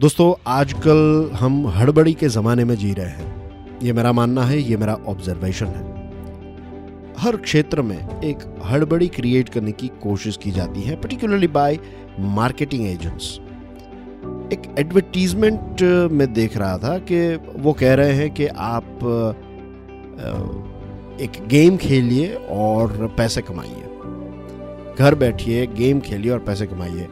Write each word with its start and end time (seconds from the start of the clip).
दोस्तों, 0.00 0.34
आजकल 0.46 1.30
हम 1.36 1.66
हड़बड़ी 1.68 2.12
के 2.14 2.28
ज़माने 2.28 2.64
में 2.64 2.74
जी 2.74 2.92
रहे 2.92 3.06
हैं। 3.06 3.78
ये 3.82 3.92
मेरा 3.92 4.12
मानना 4.12 4.44
है, 4.44 4.58
ये 4.60 4.76
मेरा 4.76 4.94
ऑब्जर्वेशन 5.08 5.66
है। 5.66 5.82
हर 7.18 7.36
क्षेत्र 7.36 7.82
में 7.82 8.20
एक 8.20 8.44
हड़बड़ी 8.66 9.08
क्रिएट 9.08 9.48
करने 9.48 9.72
की 9.72 9.88
कोशिश 10.02 10.36
की 10.36 10.50
जाती 10.50 10.82
है 10.82 10.96
पर्टिकुलरली 11.00 11.48
बाय 11.48 11.78
मार्केटिंग 12.30 12.86
एजेंट्स 12.86 13.28
एक 14.52 14.74
एडवर्टीजमेंट 14.78 15.82
में 16.12 16.32
देख 16.32 16.56
रहा 16.56 16.78
था 16.78 16.96
कि 17.10 17.20
वो 17.58 17.72
कह 17.72 17.94
रहे 17.94 18.12
हैं 18.12 18.30
कि 18.30 18.46
आप 18.46 19.06
एक 21.20 21.42
गेम 21.48 21.76
खेलिए 21.76 22.34
और 22.50 23.14
पैसे 23.18 23.42
कमाइए। 23.42 24.96
घर 24.98 25.14
बैठिए 25.14 25.66
गेम 25.66 26.00
खेलिए 26.00 26.32
और 26.32 26.38
पैसे 26.38 26.66
कमाइए। 26.66 27.08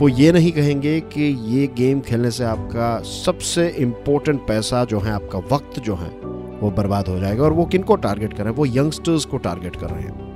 वो 0.00 0.08
ये 0.08 0.32
नहीं 0.32 0.52
कहेंगे 0.52 1.00
कि 1.00 1.22
ये 1.48 1.66
गेम 1.66 2.00
खेलने 2.00 2.30
से 2.30 2.44
आपका 2.44 3.00
सबसे 3.00 3.68
इम्पोर्टेंट 3.68 4.40
पैसा 4.40 4.84
जो 4.84 5.00
है, 5.00 5.10
आपका 5.10 5.38
वक्त 5.38 5.80
जो 5.80 5.94
है, 5.94 6.08
वो 6.60 6.70
बर्बाद 6.70 7.08
हो 7.08 7.18
जाएगा। 7.18 7.44
और 7.44 7.52
वो 7.52 7.64
किन 7.64 7.82
को 7.82 7.96
टारगेट 7.96 8.32
कर 8.32 8.38
रहे 8.38 8.48
हैं? 8.48 8.56
वो 8.56 8.66
यंगस्टर्स 8.66 9.24
को 9.24 9.36
टारगेट 9.36 9.76
कर 9.76 9.86
रहे 9.86 10.02
हैं। 10.02 10.30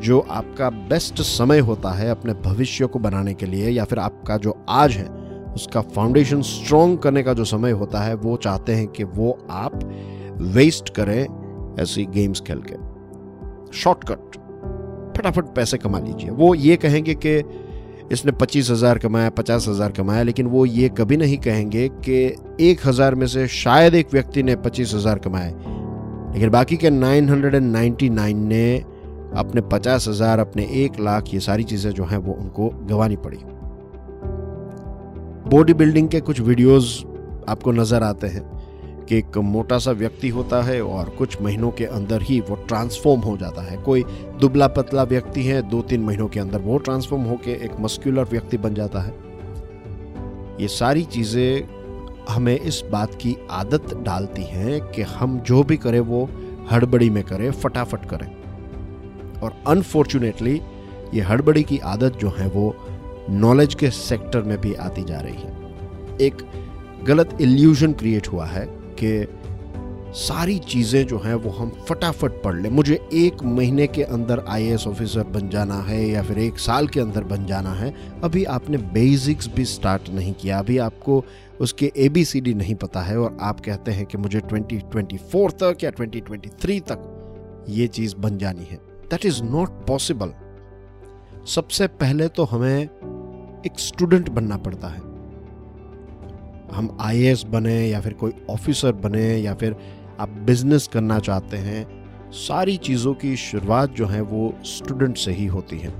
जो 0.00 0.20
आपका 0.20 0.70
बेस्ट 0.70 1.14
समय 1.14 1.58
होता 1.58 1.90
है 1.90 2.10
अपने 2.10 2.34
भविष्य 2.34 2.86
को 2.86 2.98
बनाने 2.98 3.34
के 3.34 3.46
लिए 3.46 3.68
या 3.68 3.84
फिर 3.84 3.98
आपका 3.98 4.36
जो 4.36 4.64
आज 4.68 4.92
है, 4.92 5.08
उसका 5.54 5.80
फाउंडेशन 5.80 6.42
स्ट्रॉन्ग 6.42 6.98
करने 6.98 7.22
का 7.22 7.32
जो 7.32 7.44
समय 7.44 7.70
होता 7.70 8.00
है, 8.00 8.14
वो 8.14 8.36
चाहते 8.36 8.72
हैं 8.72 8.86
कि 8.86 9.04
वो 9.04 9.46
आप 9.50 9.90
वेस्ट 10.36 10.88
करें 10.88 11.26
ऐसी 11.80 12.04
गेम्स 12.04 12.40
खेल 12.40 12.62
के। 12.70 12.74
शॉर्टकट 13.78 14.36
फटाफट 15.16 15.44
पैसे 15.44 15.78
कमा 15.78 15.98
लीजिए। 15.98 16.30
वो 16.30 16.54
ये 16.54 16.76
कहेंगे 16.76 17.14
कि 17.14 17.42
इसने 18.12 18.32
पच्चीस 18.32 18.70
हज़ार 18.70 18.98
कमाया, 18.98 19.30
पचास 19.30 19.68
हज़ार 19.68 19.92
कमाया, 19.92 20.22
लेकिन 20.22 20.46
वो 20.46 20.64
ये 20.66 20.88
कभी 20.88 21.16
नहीं 21.16 21.38
कहेंगे 21.38 21.88
कि 21.88 22.16
एक 22.60 22.86
हज़ार 22.86 23.14
में 23.14 23.26
से 23.26 23.46
शायद 23.48 23.94
एक 23.94 24.12
व्यक्ति 24.12 24.42
ने 24.42 24.56
पच्चीस 24.56 24.94
हज़ार 24.94 25.18
कमाए। 25.18 25.50
लेकिन 26.34 26.50
बाकी 26.50 26.76
के 26.76 26.90
nine 26.90 27.28
hundred 27.28 27.54
and 27.54 27.72
ninety 27.72 28.08
nine 28.10 28.46
ने 28.46 28.76
अपने 29.36 29.60
पचास 29.60 30.08
हज़ार, 30.08 30.38
अपने 30.38 30.68
एक 30.74 31.00
लाख, 31.00 31.34
ये 31.34 31.40
सारी 31.40 31.64
चीज़ें 31.64 31.90
जो 31.90 32.04
हैं 32.04 32.18
वो 32.18 32.32
उनको 32.32 32.68
गंवानी 32.68 33.16
पड़ी। 33.16 33.38
बॉडी 35.50 35.74
बिल्डिंग 35.74 36.08
के 36.08 36.20
कुछ 36.20 36.40
वीडियोस 36.40 37.02
आपको 37.48 37.72
नज़र 37.72 38.02
आते 38.02 38.26
हैं। 38.26 38.42
कि 39.08 39.18
एक 39.18 39.38
मोटा 39.38 39.78
सा 39.78 39.90
व्यक्ति 39.90 40.28
होता 40.28 40.62
है 40.62 40.82
और 40.82 41.08
कुछ 41.08 41.42
महीनों 41.42 41.70
के 41.70 41.84
अंदर 41.84 42.22
ही 42.22 42.40
वो 42.40 42.56
ट्रांसफॉर्म 42.56 43.20
हो 43.20 43.36
जाता 43.36 43.62
है। 43.62 43.76
कोई 43.76 44.04
दुबला 44.40 44.68
पतला 44.68 45.02
व्यक्ति 45.02 45.42
है 45.42 45.62
दो 45.62 45.82
तीन 45.82 46.00
महीनों 46.00 46.28
के 46.28 46.40
अंदर 46.40 46.58
वो 46.58 46.78
ट्रांसफॉर्म 46.78 47.22
होकर 47.22 47.50
एक 47.50 47.80
मस्क्यूलर 47.80 48.24
व्यक्ति 48.24 48.58
बन 48.58 48.74
जाता 48.74 49.00
है। 49.00 49.14
ये 50.60 50.68
सारी 50.68 51.04
चीज़ें 51.04 51.68
हमें 52.28 52.60
इस 52.60 52.82
बात 52.92 53.14
की 53.14 53.36
आदत 53.50 53.94
डालती 53.94 54.42
हैं 54.42 54.80
कि 54.80 55.02
हम 55.02 55.38
जो 55.40 55.62
भी 55.62 55.76
करें, 55.76 56.00
वो 56.00 56.28
हड़बड़ी 56.70 57.10
में 57.10 57.22
करें, 57.24 57.50
फटाफट 57.50 58.04
करें। 58.04 58.28
और 59.40 59.62
अनफॉर्चुनेटली 59.66 60.60
ये 61.14 61.20
हड़बड़ी 61.20 61.62
की 61.62 61.78
आदत 61.78 62.16
जो 62.16 62.34
है, 62.38 62.48
वो 62.48 62.76
नॉलेज 63.30 63.74
के 63.74 63.90
सेक्टर 63.90 64.42
में 64.42 64.60
भी 64.60 64.74
आती 64.74 65.04
जा 65.04 65.20
रही 65.20 65.34
है। 65.34 66.18
एक 66.20 66.34
गलत 67.04 67.36
इल्यूजन 67.40 67.92
क्रिएट 67.92 68.28
हुआ 68.28 68.46
है 68.46 68.83
कि 69.04 69.40
सारी 70.14 70.58
चीज़ें 70.58 71.06
जो 71.06 71.18
हैं 71.18 71.34
वो 71.34 71.50
हम 71.50 71.70
फटाफट 71.88 72.30
पढ़ 72.42 72.54
लें। 72.54 72.70
मुझे 72.70 73.08
एक 73.12 73.42
महीने 73.42 73.86
के 73.86 74.02
अंदर 74.02 74.44
आईएएस 74.48 74.86
ऑफिसर 74.86 75.22
बन 75.22 75.48
जाना 75.48 75.74
है 75.74 76.08
या 76.08 76.22
फिर 76.22 76.38
एक 76.38 76.58
साल 76.58 76.88
के 76.88 77.00
अंदर 77.00 77.24
बन 77.24 77.46
जाना 77.46 77.70
है, 77.70 77.94
अभी 78.24 78.44
आपने 78.44 78.78
बेसिक्स 78.78 79.48
भी 79.48 79.64
स्टार्ट 79.64 80.08
नहीं 80.08 80.32
किया। 80.32 80.58
अभी 80.58 80.78
आपको 80.78 81.24
उसके 81.60 81.92
ए 81.96 82.08
बी 82.08 82.24
सी 82.24 82.40
डी 82.40 82.54
नहीं 82.54 82.74
पता 82.74 83.00
है 83.00 83.18
और 83.18 83.36
आप 83.40 83.60
कहते 83.60 83.92
हैं 83.92 84.06
कि 84.06 84.18
मुझे 84.18 84.40
2024 84.40 85.52
तक 85.52 85.84
या 85.84 85.90
2023 85.90 86.80
तक 86.80 87.64
ये 87.68 87.86
चीज़ 87.86 88.16
बन 88.16 88.38
जानी 88.38 88.64
है। 88.64 88.76
दैट 89.10 89.26
इज़ 89.26 89.42
नॉट 89.42 89.86
पॉसिबल 89.86 90.32
सबसे 91.46 91.86
पहले 91.86 92.28
तो 92.28 92.44
हमें 92.44 92.82
एक 93.66 93.78
स्टूडेंट 93.78 94.28
बनना 94.28 94.56
पड़ता 94.56 94.88
है। 94.88 95.13
हम 96.74 96.96
आईएएस 97.00 97.42
बने 97.42 97.86
या 97.88 98.00
फिर 98.00 98.12
कोई 98.12 98.32
ऑफिसर 98.50 98.92
बने 98.92 99.36
या 99.36 99.54
फिर 99.54 99.76
आप 100.20 100.28
बिज़नेस 100.28 100.88
करना 100.92 101.18
चाहते 101.18 101.56
हैं, 101.56 101.86
सारी 102.30 102.76
चीज़ों 102.76 103.14
की 103.14 103.36
शुरुआत 103.36 103.90
जो 103.90 104.06
है 104.06 104.20
वो 104.20 104.54
स्टूडेंट 104.64 105.16
से 105.16 105.32
ही 105.32 105.46
होती 105.46 105.78
है। 105.78 105.90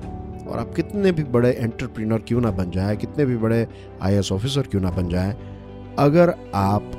और 0.47 0.59
आप 0.59 0.75
कितने 0.75 1.13
भी 1.13 1.25
बड़े 1.25 1.51
एंटरप्रेन्योर 1.53 2.21
क्यों 2.21 2.41
ना 2.41 2.51
बन 2.51 2.71
जाए, 2.71 2.97
कितने 2.97 3.25
भी 3.25 3.37
बड़े 3.37 3.67
आई 4.03 4.19
ऑफिसर 4.19 4.63
क्यों 4.63 4.81
ना 4.81 4.91
बन 4.91 5.09
जाए, 5.09 5.37
अगर 5.99 6.35
आप 6.55 6.91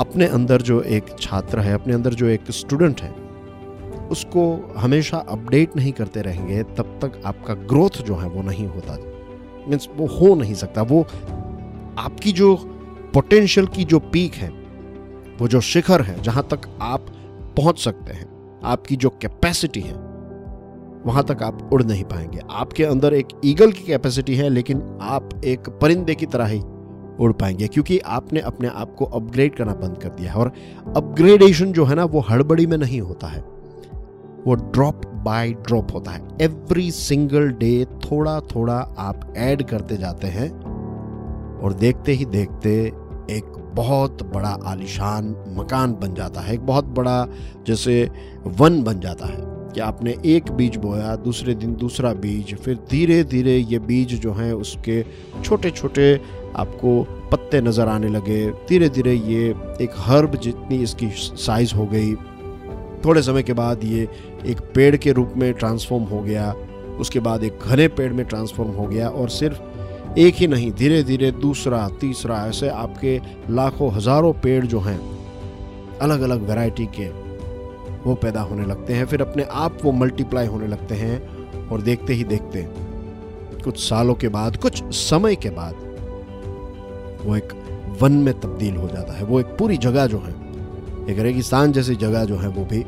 अपने 0.00 0.26
अंदर 0.26 0.62
जो 0.62 0.82
एक 0.82 1.04
छात्र 1.20 1.58
है, 1.58 1.74
अपने 1.74 1.94
अंदर 1.94 2.14
जो 2.14 2.26
एक 2.26 2.50
स्टूडेंट 2.50 3.00
है, 3.00 3.10
उसको 4.08 4.72
हमेशा 4.76 5.18
अपडेट 5.18 5.76
नहीं 5.76 5.92
करते 5.92 6.22
रहेंगे, 6.22 6.62
तब 6.62 6.98
तक 7.02 7.20
आपका 7.24 7.54
ग्रोथ 7.54 8.02
जो 8.02 8.14
है 8.14 8.28
वो 8.28 8.42
नहीं 8.42 8.66
होता। 8.66 8.96
मीन्स 9.68 9.88
वो 9.96 10.06
हो 10.06 10.34
नहीं 10.34 10.54
सकता, 10.54 10.82
वो 10.82 11.06
आपकी 11.98 12.32
जो 12.32 12.56
पोटेंशियल 13.14 13.66
की 13.66 13.84
जो 13.84 13.98
पीक 13.98 14.34
है, 14.34 14.48
वो 15.40 15.48
जो 15.48 15.60
शिखर 15.60 16.02
है, 16.02 16.22
जहाँ 16.22 16.48
तक 16.50 16.60
आप 16.82 17.06
पहुँच 17.56 17.78
सकते 17.78 18.12
हैं, 18.12 18.60
आपकी 18.64 18.96
जो 18.96 19.10
कैपेसिटी 19.10 19.80
है, 19.80 19.94
वहाँ 21.06 21.24
तक 21.24 21.42
आप 21.42 21.70
उड़ 21.72 21.82
नहीं 21.82 22.04
पाएँगे। 22.04 22.40
आपके 22.50 22.84
अंदर 22.84 23.14
एक 23.14 23.26
ईगल 23.44 23.72
की 23.72 23.84
कैपेसिटी 23.84 24.34
है, 24.34 24.48
लेकिन 24.48 24.98
आप 25.02 25.28
एक 25.44 25.68
परिंदे 25.68 26.14
की 26.14 26.26
तरह 26.26 26.46
ही 26.46 26.62
उड़ 27.20 27.32
पाएँगे, 27.32 27.66
क्योंकि 27.66 27.98
आपने 27.98 28.40
अपने 28.40 28.68
आप 28.68 28.94
को 28.94 29.04
अपग्रेड 29.04 29.56
करना 29.56 29.74
बंद 29.74 29.98
कर 30.02 30.08
दिया 30.08 30.32
है। 30.32 30.38
और 30.38 30.52
अपग्रेडेशन 30.96 31.72
जो 31.72 31.84
है 31.84 31.94
ना, 31.94 32.04
वो 32.04 32.20
हड़बड़ी 32.20 32.66
में 32.66 32.78
नहीं 32.78 33.00
होता 33.00 33.26
है। 33.26 33.40
वो 34.46 34.54
ड्रॉप 34.54 35.02
बाय 35.06 35.50
ड्रॉप 35.52 35.94
होता 35.94 36.10
है। 36.10 36.28
एवरी 36.42 36.90
सिंगल 36.90 37.48
डे 37.48 37.84
थोड़ा 37.84 38.40
थोड़ा 38.40 38.94
आप 38.98 39.34
ऐड 39.36 39.62
करते 39.62 39.96
जाते 39.96 40.26
हैं। 40.26 40.69
और 41.60 41.72
देखते 41.74 42.12
ही 42.12 42.24
देखते 42.24 42.70
एक 43.30 43.52
बहुत 43.74 44.22
बड़ा 44.32 44.56
आलिशान 44.66 45.34
मकान 45.56 45.92
बन 45.92 46.14
जाता 46.14 46.40
है, 46.40 46.54
एक 46.54 46.60
बहुत 46.60 46.84
बड़ा 46.84 47.26
जैसे 47.66 48.02
वन 48.46 48.82
बन 48.82 49.00
जाता 49.00 49.26
है 49.26 49.38
कि 49.74 49.80
आपने 49.80 50.14
एक 50.26 50.50
बीज 50.52 50.76
बोया, 50.76 51.14
दूसरे 51.16 51.54
दिन 51.54 51.74
दूसरा 51.76 52.12
बीज, 52.14 52.54
फिर 52.54 52.78
धीरे 52.90 53.22
धीरे 53.24 53.56
ये 53.56 53.78
बीज 53.78 54.14
जो 54.20 54.32
हैं 54.32 54.52
उसके 54.52 55.04
छोटे 55.44 55.70
छोटे 55.70 56.14
आपको 56.56 57.02
पत्ते 57.32 57.60
नज़र 57.60 57.88
आने 57.88 58.08
लगे 58.08 58.46
धीरे 58.68 58.88
धीरे 58.88 59.14
ये 59.14 59.48
एक 59.80 59.90
हर्ब 59.98 60.34
जितनी 60.36 60.82
इसकी 60.82 61.08
साइज़ 61.14 61.74
हो 61.74 61.86
गई, 61.86 62.14
थोड़े 63.04 63.22
समय 63.22 63.42
के 63.42 63.52
बाद 63.52 63.84
ये 63.84 64.08
एक 64.46 64.60
पेड़ 64.74 64.96
के 64.96 65.12
रूप 65.12 65.34
में 65.36 65.52
ट्रांसफॉर्म 65.54 66.04
हो 66.04 66.20
गया, 66.22 66.52
उसके 67.00 67.20
बाद 67.20 67.44
एक 67.44 67.58
घने 67.62 67.86
पेड़ 67.88 68.12
में 68.12 68.24
ट्रांसफॉर्म 68.26 68.70
हो 68.70 68.86
गया 68.86 69.08
और 69.08 69.28
सिर्फ़ 69.28 69.60
एक 70.18 70.34
ही 70.34 70.46
नहीं, 70.46 70.70
धीरे 70.72 71.02
धीरे 71.02 71.30
दूसरा, 71.30 71.88
तीसरा, 72.00 72.36
ऐसे 72.46 72.68
आपके 72.68 73.20
लाखों, 73.50 73.92
हज़ारों 73.92 74.32
पेड़ 74.32 74.64
जो 74.66 74.80
हैं 74.80 74.98
अलग 75.98 76.20
अलग 76.20 76.48
वैरायटी 76.48 76.86
के, 76.86 77.08
वो 78.04 78.14
पैदा 78.14 78.40
होने 78.40 78.66
लगते 78.66 78.94
हैं, 78.94 79.06
फिर 79.06 79.22
अपने 79.22 79.42
आप 79.42 79.78
वो 79.84 79.92
मल्टीप्लाई 79.92 80.46
होने 80.46 80.66
लगते 80.66 80.94
हैं 80.94 81.68
और 81.68 81.82
देखते 81.82 82.12
ही 82.12 82.24
देखते, 82.24 82.66
कुछ 83.64 83.78
सालों 83.78 84.14
के 84.14 84.28
बाद, 84.28 84.56
कुछ 84.56 84.82
समय 84.94 85.36
के 85.36 85.50
बाद, 85.50 85.74
वो 87.24 87.36
एक 87.36 87.52
वन 88.00 88.12
में 88.12 88.40
तब्दील 88.40 88.76
हो 88.76 88.88
जाता 88.88 89.12
है, 89.12 89.24
वो 89.24 89.40
एक 89.40 89.46
पूरी 89.46 89.76
जगह 89.76 90.06
जो 90.06 90.18
है 90.18 90.34
एक 91.10 91.18
रेगिस्तान 91.18 91.72
जैसी 91.72 91.94
जगह 91.96 92.24
जो 92.24 92.36
है, 92.36 92.48
वो 92.48 92.64
भी 92.64 92.84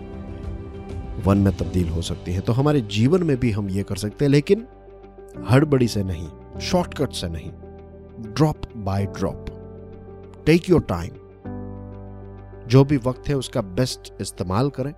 वन 1.24 1.38
में 1.38 1.56
तब्दील 1.56 1.88
हो 1.88 2.02
सकती 2.02 2.32
है। 2.32 2.40
तो 2.40 2.52
हमारे 2.52 2.80
जीवन 2.80 3.22
में 3.22 3.36
भी 3.40 3.50
हम 3.50 3.68
ये 3.68 3.82
कर 3.82 3.96
सकते 3.96 4.24
हैं, 4.24 4.32
लेकिन 4.32 4.66
हड़बड़ी 5.50 5.88
से 5.88 6.02
नहीं। 6.02 6.28
शॉर्टकट 6.60 7.12
से 7.12 7.28
नहीं 7.28 7.50
drop 8.34 8.56
by 8.76 9.06
drop 9.06 9.46
take 10.46 10.70
your 10.70 10.80
time 10.80 11.10
जो 12.68 12.84
भी 12.84 12.96
वक्त 12.96 13.28
है 13.28 13.34
उसका 13.34 13.60
बेस्ट 13.60 14.12
इस्तेमाल 14.20 14.70
करें 14.70 14.92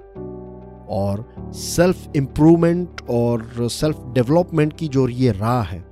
और 0.89 1.25
सेल्फ 1.55 2.17
इंप्रूवमेंट 2.17 3.01
और 3.11 3.69
सेल्फ 3.71 4.03
डेवलपमेंट 4.13 4.73
की 4.73 4.89
जो 4.89 5.09
ये 5.09 5.33
राह 5.33 5.63
है, 5.63 5.85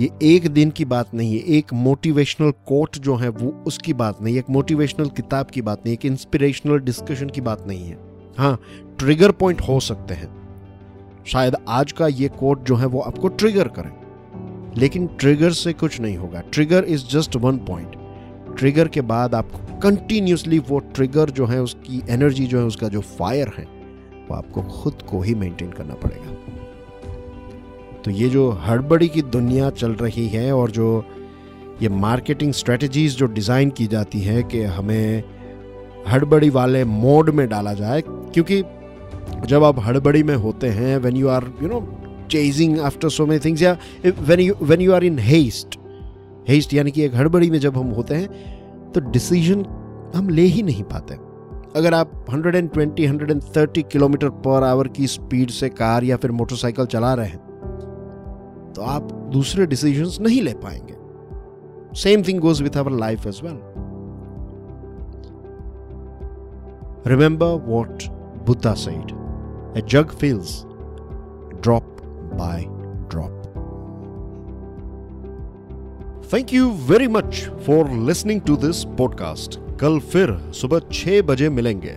ये 0.00 0.08
एक 0.22 0.48
दिन 0.48 0.70
की 0.70 0.84
बात 0.84 1.14
नहीं 1.14 1.32
है 1.32 1.38
एक 1.38 1.72
मोटिवेशनल 1.72 2.50
कोट 2.50 2.96
जो 2.96 3.16
है 3.16 3.28
वो 3.28 3.50
उसकी 3.66 3.92
बात 3.92 4.22
नहीं, 4.22 4.38
एक 4.38 4.50
मोटिवेशनल 4.50 5.08
किताब 5.08 5.46
की 5.46 5.62
बात 5.62 5.82
नहीं, 5.86 5.94
एक 5.94 6.06
इंस्पिरेशनल 6.06 6.78
डिस्कशन 6.78 7.28
की 7.28 7.40
बात 7.40 7.66
नहीं 7.66 7.84
है। 7.84 7.98
हाँ 8.38 8.58
ट्रिगर 8.98 9.30
पॉइंट 9.30 9.60
हो 9.60 9.80
सकते 9.80 10.14
हैं। 10.14 10.28
शायद 11.26 11.56
आज 11.68 11.92
का 11.92 12.06
ये 12.06 12.28
कोट 12.28 12.64
जो 12.64 12.76
है 12.76 12.86
वो 12.86 13.00
आपको 13.00 13.28
ट्रिगर 13.28 13.68
करें। 13.68 14.01
लेकिन 14.78 15.06
ट्रिगर 15.20 15.50
से 15.52 15.72
कुछ 15.74 16.00
नहीं 16.00 16.16
होगा। 16.16 16.40
Trigger 16.52 16.84
is 16.84 17.06
just 17.08 17.36
one 17.36 17.56
point 17.66 17.96
trigger 18.58 18.88
के 18.88 19.00
बाद 19.02 19.34
आपको 19.34 19.78
कंटिन्यूसली 19.80 20.58
वो 20.60 20.78
ट्रिगर 20.94 21.30
जो 21.30 21.46
है, 21.46 21.60
उसकी 21.62 22.02
एनर्जी 22.10 22.46
जो 22.46 22.58
है, 22.58 22.64
उसका 22.64 22.88
जो 22.88 23.00
फायर 23.00 23.52
है, 23.58 23.64
वो 24.28 24.34
आपको 24.36 24.62
खुद 24.62 25.02
को 25.10 25.20
ही 25.20 25.34
मेंटेन 25.34 25.70
करना 25.70 25.94
पड़ेगा। 25.94 26.30
तो 28.04 28.10
ये 28.10 28.28
जो 28.28 28.50
हड़बड़ी 28.62 29.08
की 29.08 29.22
दुनिया 29.22 29.70
चल 29.72 29.92
रही 29.94 30.26
है 30.28 30.52
और 30.52 30.70
जो 30.70 31.04
ये 31.82 31.88
मार्केटिंग 31.88 32.52
स्ट्रेटजीज 32.52 33.16
जो 33.16 33.26
डिज़ाइन 33.28 33.70
की 33.70 33.86
जाती 33.86 34.20
है 34.20 34.42
कि 34.42 34.62
हमें 34.62 35.22
हड़बड़ी 36.08 36.50
वाले 36.50 36.84
मोड 36.84 37.30
में 37.30 37.48
डाला 37.48 37.72
जाए, 37.74 38.02
क्योंकि 38.02 38.62
जब 39.46 39.64
आप 39.64 39.78
हड़बड़ी 39.78 40.22
में 40.22 40.34
होते 40.36 40.68
हैं 40.70 40.96
when 40.98 41.16
you 41.16 41.28
are 41.28 41.44
you 41.62 41.68
know 41.68 41.80
chasing 42.32 42.78
after 42.80 43.08
so 43.10 43.26
many 43.26 43.40
things 43.44 43.62
या 43.62 43.76
when 44.06 44.40
you 44.40 44.54
when 44.62 44.80
you 44.80 44.92
are 44.92 45.04
in 45.04 45.18
haste 45.18 45.78
haste 46.48 46.74
यानी 46.74 46.90
कि 46.90 47.02
एक 47.04 47.14
हड़बड़ी 47.14 47.50
में 47.50 47.58
जब 47.60 47.76
हम 47.76 47.90
होते 47.92 48.14
हैं 48.14 48.92
तो 48.92 49.00
डिसीज़न 49.10 49.64
हम 50.14 50.28
ले 50.28 50.42
ही 50.42 50.62
नहीं 50.62 50.82
पाते। 50.84 51.14
अगर 51.76 51.94
आप 51.94 52.10
120 52.30 53.06
130 53.06 53.82
किलोमीटर 53.92 54.28
पर 54.46 54.64
आवर 54.64 54.88
की 54.88 55.06
स्पीड 55.06 55.50
से 55.50 55.68
कार 55.68 56.04
या 56.04 56.16
फिर 56.16 56.30
मोटरसाइकिल 56.30 56.86
चला 56.86 57.12
रहे 57.14 57.26
हैं 57.26 58.72
तो 58.76 58.82
आप 58.82 59.12
दूसरे 59.32 59.66
डिसीजंस 59.66 60.18
नहीं 60.20 60.42
ले 60.42 60.52
पाएँगे। 60.64 60.94
Same 62.00 62.22
thing 62.22 62.40
goes 62.40 62.62
with 62.62 62.76
our 62.76 62.92
life 62.98 63.26
as 63.26 63.40
well 63.44 63.58
remember 67.06 67.62
what 67.66 68.02
Buddha 68.46 68.74
said, 68.74 69.10
a 69.76 69.82
jug 69.92 70.12
fills, 70.20 70.52
drop 71.64 71.91
by 72.32 72.58
drop. 73.14 73.38
Thank 76.34 76.52
you 76.52 76.70
very 76.70 77.08
much 77.08 77.50
for 77.66 77.90
listening 77.90 78.40
to 78.40 78.56
this 78.56 78.84
podcast 78.84 79.58
कल 79.80 79.98
फिर 79.98 80.52
सुबह 80.52 80.80
छह 80.92 81.22
बजे 81.22 81.48
मिलेंगे। 81.48 81.96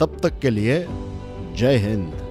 तब 0.00 0.16
तक 0.22 0.38
के 0.38 0.50
लिए 0.50 0.86
जय 1.56 1.76
हिंद। 1.76 2.25